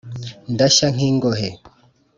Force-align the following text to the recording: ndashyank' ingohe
ndashyank' 0.53 1.03
ingohe 1.09 1.47